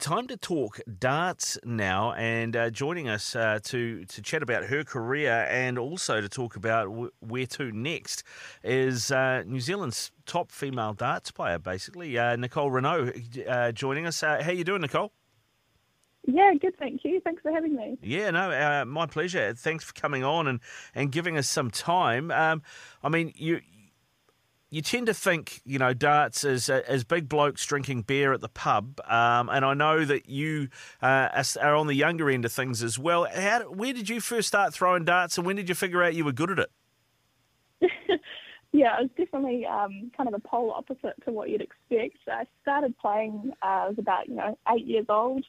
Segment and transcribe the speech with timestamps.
[0.00, 4.82] Time to talk darts now, and uh, joining us uh, to to chat about her
[4.82, 8.22] career and also to talk about w- where to next
[8.64, 14.22] is uh, New Zealand's top female darts player, basically uh, Nicole Regnaud, uh, joining us.
[14.22, 15.12] Uh, how you doing, Nicole?
[16.26, 16.78] Yeah, good.
[16.78, 17.20] Thank you.
[17.20, 17.98] Thanks for having me.
[18.02, 19.52] Yeah, no, my pleasure.
[19.52, 20.60] Thanks for coming on and,
[20.94, 22.30] and giving us some time.
[22.30, 22.62] Um,
[23.02, 23.60] I mean, you
[24.70, 28.48] you tend to think, you know, darts as as big blokes drinking beer at the
[28.48, 30.68] pub, um, and I know that you
[31.02, 33.26] uh, are on the younger end of things as well.
[33.34, 36.24] How, where did you first start throwing darts, and when did you figure out you
[36.24, 36.70] were good at it?
[38.72, 42.18] yeah, it was definitely um, kind of the polar opposite to what you'd expect.
[42.28, 43.52] I started playing.
[43.62, 45.44] Uh, I was about you know eight years old.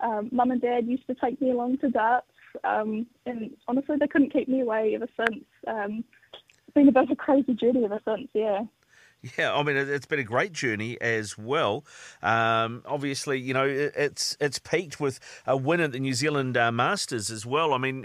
[0.00, 2.26] Um, Mum and Dad used to take me along to darts,
[2.64, 5.44] um, and honestly, they couldn't keep me away ever since.
[6.74, 8.64] Been a bit of a crazy journey ever since, yeah.
[9.38, 11.84] Yeah, I mean it's been a great journey as well.
[12.22, 16.72] Um, obviously, you know it's it's peaked with a win at the New Zealand uh,
[16.72, 17.72] Masters as well.
[17.72, 18.04] I mean,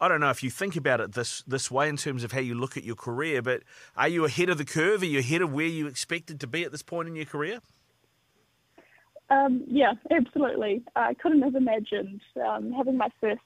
[0.00, 2.40] I don't know if you think about it this this way in terms of how
[2.40, 3.62] you look at your career, but
[3.96, 5.02] are you ahead of the curve?
[5.02, 7.60] Are you ahead of where you expected to be at this point in your career?
[9.30, 10.82] Um, yeah, absolutely.
[10.96, 13.42] I couldn't have imagined um, having my first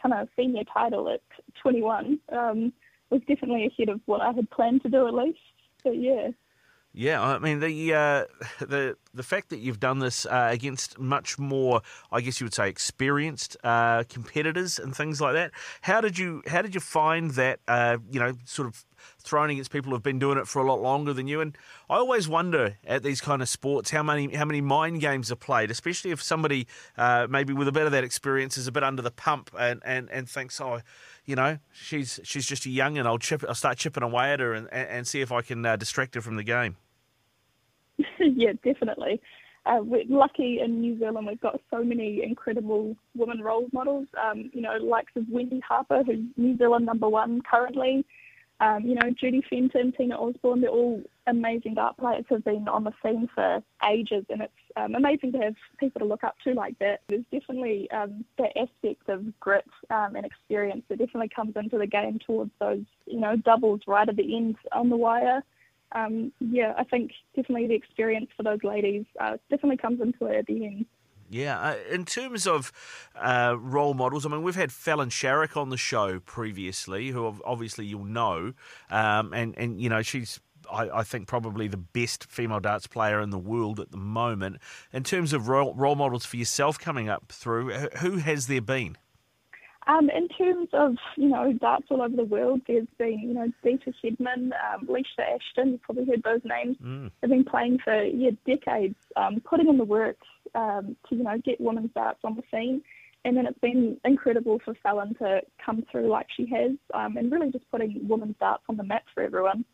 [0.00, 1.22] kind of senior title at
[1.60, 2.20] 21.
[2.30, 2.72] Um,
[3.10, 5.38] was definitely ahead of what I had planned to do at least.
[5.82, 6.30] So yeah.
[6.94, 8.24] Yeah, I mean the uh,
[8.58, 12.54] the the fact that you've done this uh, against much more, I guess you would
[12.54, 15.52] say, experienced uh, competitors and things like that.
[15.82, 17.60] How did you how did you find that?
[17.68, 18.84] Uh, you know, sort of
[19.18, 21.40] throwing against people who've been doing it for a lot longer than you.
[21.40, 21.56] And
[21.88, 25.36] I always wonder at these kind of sports how many how many mind games are
[25.36, 26.66] played, especially if somebody
[26.96, 29.82] uh, maybe with a bit of that experience is a bit under the pump and
[29.84, 30.80] and, and thinks, oh
[31.28, 34.40] you know, she's she's just a young, and I'll chip, I'll start chipping away at
[34.40, 36.76] her and, and see if I can uh, distract her from the game.
[38.18, 39.20] yeah, definitely.
[39.66, 41.26] Uh, we're lucky in New Zealand.
[41.26, 44.06] We've got so many incredible women role models.
[44.18, 48.06] Um, you know, likes of Wendy Harper, who's New Zealand number one currently.
[48.60, 52.82] Um, you know, Judy Fenton, Tina Osborne, they're all amazing dart players who've been on
[52.82, 56.54] the scene for ages, and it's um, amazing to have people to look up to
[56.54, 57.00] like that.
[57.08, 61.86] There's definitely um, that aspect of grit um, and experience that definitely comes into the
[61.86, 65.42] game towards those, you know, doubles right at the end on the wire.
[65.92, 70.38] Um, yeah, I think definitely the experience for those ladies uh, definitely comes into it
[70.38, 70.86] at the end.
[71.30, 72.72] Yeah, uh, in terms of
[73.14, 77.86] uh, role models, I mean, we've had Fallon Sherrock on the show previously, who obviously
[77.86, 78.54] you'll know,
[78.90, 80.40] um, and and you know she's.
[80.70, 84.58] I, I, think probably the best female darts player in the world at the moment.
[84.92, 88.98] In terms of role, role models for yourself coming up through, who has there been?
[89.88, 93.50] Um, in terms of, you know, darts all over the world, there's been, you know,
[93.64, 96.76] Deta Hedman, um, Lisa Ashton, you've probably heard those names.
[96.84, 97.10] Mm.
[97.20, 100.18] They've been playing for, yeah, decades, um, putting in the work
[100.54, 102.82] um, to, you know, get women's darts on the scene.
[103.24, 107.30] And then it's been incredible for Fallon to come through like she has um, and
[107.30, 109.64] really just putting women's darts on the map for everyone.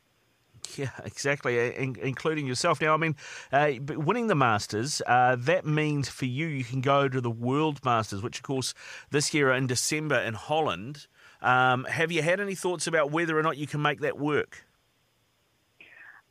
[0.77, 2.81] Yeah, exactly, in, including yourself.
[2.81, 3.17] Now, I mean,
[3.53, 7.85] uh, winning the Masters, uh, that means for you, you can go to the World
[7.85, 8.75] Masters, which, of course,
[9.11, 11.07] this year in December in Holland.
[11.43, 14.65] Um, have you had any thoughts about whether or not you can make that work?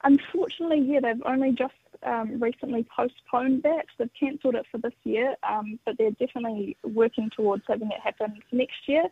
[0.04, 1.76] Unfortunately, yeah, they've only just
[2.06, 3.86] um, recently postponed that.
[3.98, 8.42] They've cancelled it for this year, um, but they're definitely working towards having it happen
[8.52, 9.04] next year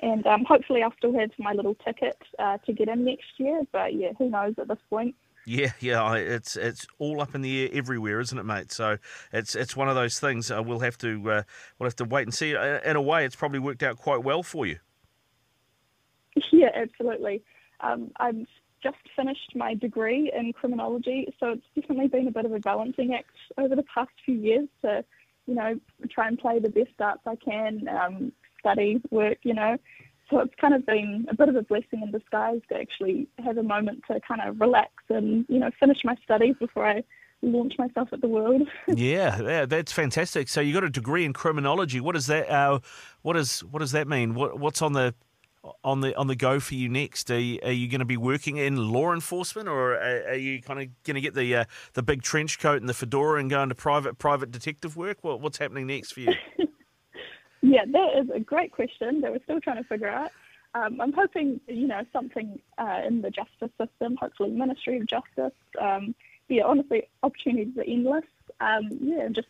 [0.00, 3.62] and um, hopefully I'll still have my little ticket uh, to get in next year.
[3.72, 5.14] But yeah, who knows at this point.
[5.46, 8.72] Yeah, yeah, it's it's all up in the air everywhere, isn't it, mate?
[8.72, 8.98] So
[9.32, 10.50] it's it's one of those things.
[10.50, 11.42] Uh, we'll have to uh,
[11.78, 12.56] we'll have to wait and see.
[12.56, 14.78] Uh, in a way, it's probably worked out quite well for you.
[16.52, 17.42] Yeah, absolutely.
[17.80, 18.46] Um, I've
[18.82, 23.14] just finished my degree in criminology, so it's definitely been a bit of a balancing
[23.14, 25.04] act over the past few years to,
[25.46, 25.78] you know,
[26.10, 29.76] try and play the best darts I can, um, study, work, you know.
[30.30, 33.58] So it's kind of been a bit of a blessing in disguise to actually have
[33.58, 37.04] a moment to kind of relax and, you know, finish my studies before I
[37.42, 38.62] launch myself at the world.
[38.88, 40.48] yeah, yeah, that's fantastic.
[40.48, 42.00] So you got a degree in criminology.
[42.00, 42.50] What does that?
[42.50, 42.80] Uh,
[43.22, 44.34] what is what does that mean?
[44.34, 45.14] What what's on the
[45.84, 47.30] on the on the go for you next?
[47.30, 50.60] Are you, are you going to be working in law enforcement, or are, are you
[50.62, 51.64] kind of going to get the uh,
[51.94, 55.18] the big trench coat and the fedora and go into private private detective work?
[55.22, 56.32] What, what's happening next for you?
[57.62, 60.30] yeah, that is a great question that we're still trying to figure out.
[60.74, 65.56] Um, I'm hoping, you know, something uh, in the justice system, hopefully Ministry of Justice.
[65.80, 66.14] Um,
[66.48, 68.24] yeah, honestly, opportunities are endless.
[68.60, 69.48] Um, yeah, just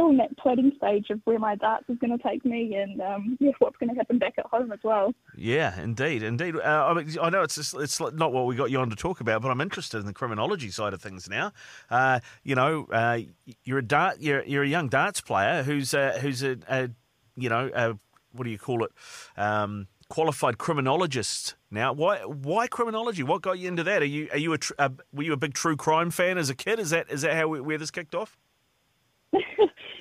[0.00, 3.00] still in that plotting stage of where my darts is going to take me and
[3.00, 5.12] um, yeah, what's going to happen back at home as well.
[5.36, 6.56] Yeah, indeed, indeed.
[6.56, 8.96] Uh, I, mean, I know it's just, it's not what we got you on to
[8.96, 11.52] talk about, but I'm interested in the criminology side of things now.
[11.90, 13.18] Uh, you know, uh,
[13.64, 16.88] you're a dart, you're, you're a young darts player who's a, who's a, a
[17.36, 17.96] you know, a,
[18.32, 18.92] what do you call it?
[19.36, 21.92] Um, qualified criminologist now.
[21.92, 23.22] Why why criminology?
[23.22, 24.02] What got you into that?
[24.02, 26.54] Are you are you a, a were you a big true crime fan as a
[26.54, 26.78] kid?
[26.78, 28.36] Is that is that how we, where this kicked off?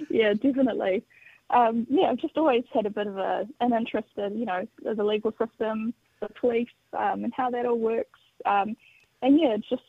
[0.10, 1.04] Yeah, definitely.
[1.50, 4.68] Um, yeah, I've just always had a bit of a, an interest in you know
[4.84, 6.68] the legal system, the police,
[6.98, 8.20] um, and how that all works.
[8.46, 8.76] Um,
[9.22, 9.82] and yeah, just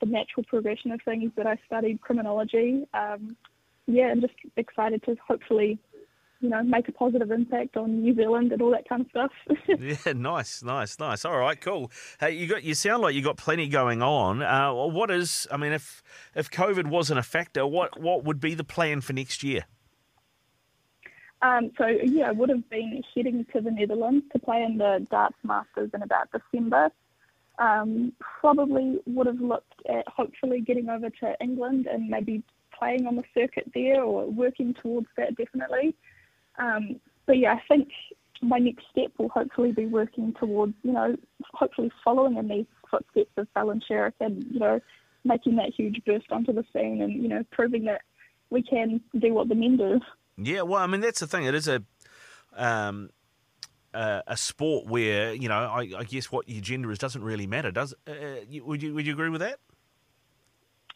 [0.00, 2.84] the natural progression of things that I studied criminology.
[2.94, 3.36] Um,
[3.86, 5.78] yeah, I'm just excited to hopefully
[6.40, 9.30] you know, make a positive impact on New Zealand and all that kind of stuff.
[9.78, 11.24] yeah, nice, nice, nice.
[11.24, 11.90] All right, cool.
[12.18, 14.42] Hey, you got you sound like you got plenty going on.
[14.42, 15.46] Uh, what is?
[15.50, 16.02] I mean, if
[16.34, 19.64] if COVID wasn't a factor, what what would be the plan for next year?
[21.42, 25.06] Um, so yeah, I would have been heading to the Netherlands to play in the
[25.10, 26.90] Darts Masters in about December.
[27.58, 32.42] Um, probably would have looked at hopefully getting over to England and maybe
[32.78, 35.94] playing on the circuit there or working towards that definitely.
[36.60, 37.88] Um, but yeah, I think
[38.42, 41.16] my next step will hopefully be working towards, you know,
[41.52, 44.80] hopefully following in these footsteps of Fallon Sherrock and, you know,
[45.24, 48.02] making that huge burst onto the scene and, you know, proving that
[48.50, 50.00] we can do what the men do.
[50.36, 51.44] Yeah, well, I mean, that's the thing.
[51.44, 51.82] It is a.
[52.56, 53.10] Um,
[53.92, 57.46] uh, a sport where you know, I, I, guess what your gender is doesn't really
[57.46, 57.72] matter.
[57.72, 58.12] Does uh,
[58.62, 59.58] would you would you agree with that?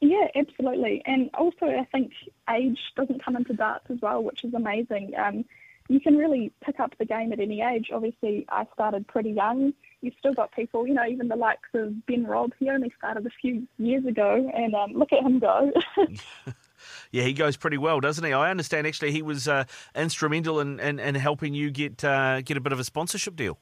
[0.01, 1.03] Yeah, absolutely.
[1.07, 2.13] And also, I think
[2.51, 5.13] age doesn't come into darts as well, which is amazing.
[5.17, 5.45] Um,
[5.89, 7.89] you can really pick up the game at any age.
[7.93, 9.75] Obviously, I started pretty young.
[10.01, 12.53] You've still got people, you know, even the likes of Ben Robb.
[12.59, 15.73] He only started a few years ago, and um, look at him go.
[17.11, 18.33] yeah, he goes pretty well, doesn't he?
[18.33, 19.65] I understand actually he was uh,
[19.95, 23.59] instrumental in, in, in, helping you get uh, get a bit of a sponsorship deal.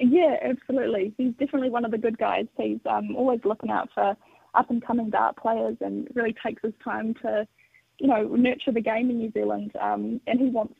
[0.00, 1.14] Yeah, absolutely.
[1.16, 2.46] He's definitely one of the good guys.
[2.56, 4.16] He's um, always looking out for
[4.56, 7.46] up and coming dart players and really takes his time to,
[7.98, 9.72] you know, nurture the game in New Zealand.
[9.80, 10.74] Um, and he wants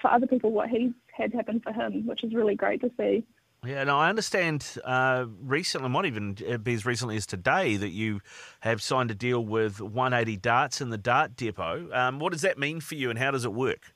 [0.00, 3.24] for other people what he's had happen for him, which is really great to see.
[3.64, 8.20] Yeah, now I understand uh, recently, might even be as recently as today, that you
[8.60, 11.88] have signed a deal with 180 Darts in the Dart Depot.
[11.92, 13.92] Um, what does that mean for you and how does it work?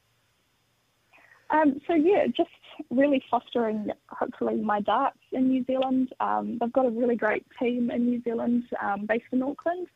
[1.49, 2.51] Um, so, yeah, just
[2.91, 6.13] really fostering, hopefully, my darts in New Zealand.
[6.21, 9.89] Um, they've got a really great team in New Zealand um, based in Auckland.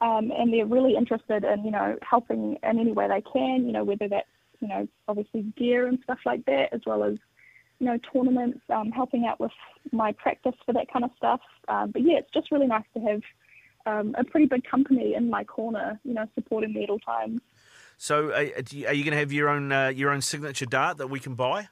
[0.00, 3.72] Um, and they're really interested in, you know, helping in any way they can, you
[3.72, 4.28] know, whether that's,
[4.60, 7.16] you know, obviously gear and stuff like that, as well as,
[7.80, 9.50] you know, tournaments, um, helping out with
[9.90, 11.40] my practice for that kind of stuff.
[11.66, 13.22] Um, but yeah, it's just really nice to have
[13.88, 17.40] a pretty big company in my corner, you know, supporting me at all times.
[17.96, 20.98] So, are, you, are you going to have your own uh, your own signature dart
[20.98, 21.68] that we can buy?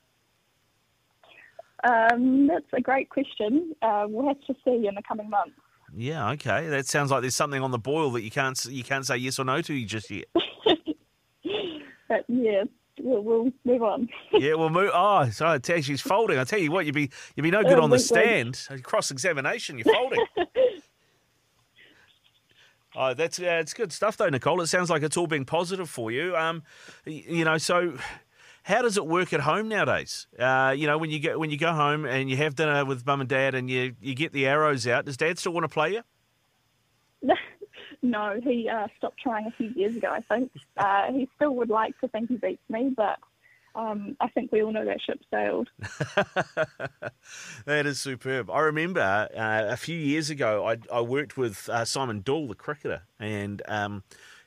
[1.85, 3.75] Um, that's a great question.
[3.83, 5.52] Uh, we'll have to see in the coming months.
[5.95, 6.68] Yeah, okay.
[6.68, 9.38] That sounds like there's something on the boil that you can't you can't say yes
[9.38, 10.26] or no to just yet.
[12.09, 12.64] but yeah,
[13.00, 14.09] we'll, we'll, move on.
[14.33, 14.90] yeah, we'll move.
[14.92, 16.38] Oh, sorry, I tell you, she's folding.
[16.38, 18.66] I tell you what, you'd be you'd be no good oh, on the stand.
[18.83, 20.25] Cross examination, you're folding.
[22.99, 24.62] Oh, that's uh, it's good stuff though, Nicole.
[24.62, 26.35] It sounds like it's all been positive for you.
[26.35, 26.62] Um,
[27.04, 27.99] you know, so
[28.66, 30.26] how does it work at home nowadays?
[30.37, 33.06] Uh, you know, when you get when you go home and you have dinner with
[33.06, 35.68] mum and dad and you you get the arrows out, does dad still want to
[35.68, 36.02] play you?
[38.02, 40.08] no, he uh, stopped trying a few years ago.
[40.11, 43.20] I think uh, he still would like to think he beats me, but
[43.76, 45.68] um, I think we all know that ship sailed.
[47.66, 48.50] that is superb.
[48.50, 52.56] I remember uh, a few years ago, I, I worked with uh, Simon Doull, the
[52.56, 54.02] cricketer, and um,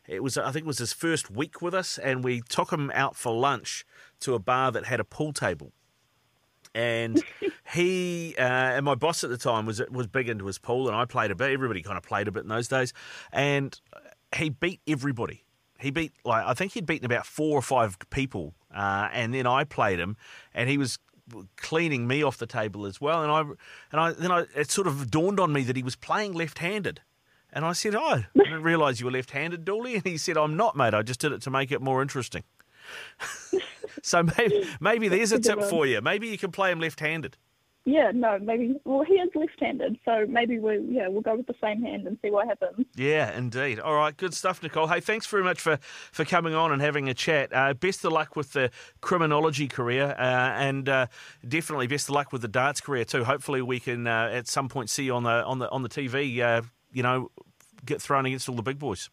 [0.09, 2.91] it was I think it was his first week with us, and we took him
[2.93, 3.85] out for lunch
[4.21, 5.71] to a bar that had a pool table.
[6.75, 7.23] And
[7.73, 10.95] he uh, and my boss at the time was was big into his pool, and
[10.95, 11.51] I played a bit.
[11.51, 12.93] Everybody kind of played a bit in those days,
[13.31, 13.79] and
[14.35, 15.45] he beat everybody.
[15.79, 19.47] He beat like I think he'd beaten about four or five people, uh, and then
[19.47, 20.15] I played him,
[20.53, 20.99] and he was
[21.57, 23.23] cleaning me off the table as well.
[23.23, 23.41] And I
[23.91, 27.01] and I then I, it sort of dawned on me that he was playing left-handed,
[27.51, 29.95] And I said, Oh, I didn't realise you were left handed, Dooley.
[29.95, 30.93] And he said, I'm not, mate.
[30.93, 32.43] I just did it to make it more interesting.
[34.03, 36.01] so maybe, maybe there's a tip for you.
[36.01, 37.37] Maybe you can play him left handed.
[37.85, 38.75] Yeah, no, maybe.
[38.85, 42.19] Well, he is left-handed, so maybe we yeah we'll go with the same hand and
[42.21, 42.85] see what happens.
[42.95, 43.79] Yeah, indeed.
[43.79, 44.87] All right, good stuff, Nicole.
[44.87, 45.79] Hey, thanks very much for,
[46.11, 47.51] for coming on and having a chat.
[47.51, 48.69] Uh, best of luck with the
[49.01, 51.07] criminology career, uh, and uh,
[51.47, 53.23] definitely best of luck with the darts career too.
[53.23, 55.89] Hopefully, we can uh, at some point see you on the on the on the
[55.89, 56.39] TV.
[56.41, 57.31] Uh, you know,
[57.85, 59.09] get thrown against all the big boys.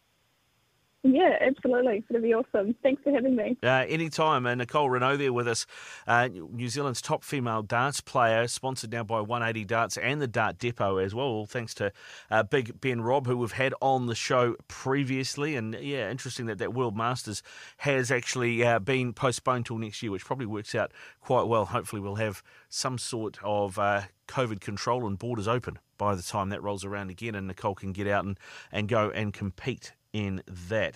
[1.03, 2.03] Yeah, absolutely.
[2.09, 2.75] It'll be awesome.
[2.81, 3.57] Thanks for having me.
[3.63, 4.45] Uh, anytime.
[4.45, 5.65] Uh, Nicole Regnaud there with us,
[6.07, 10.57] uh, New Zealand's top female darts player, sponsored now by 180 Darts and the Dart
[10.57, 11.27] Depot as well.
[11.27, 11.91] All Thanks to
[12.31, 15.55] uh, Big Ben Robb, who we've had on the show previously.
[15.55, 17.43] And yeah, interesting that that World Masters
[17.77, 21.65] has actually uh, been postponed till next year, which probably works out quite well.
[21.65, 26.49] Hopefully, we'll have some sort of uh, COVID control and borders open by the time
[26.49, 28.37] that rolls around again and Nicole can get out and,
[28.71, 30.95] and go and compete in that.